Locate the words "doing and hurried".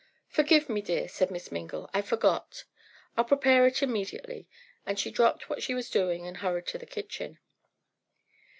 5.91-6.65